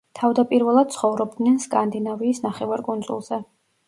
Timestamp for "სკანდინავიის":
1.65-2.39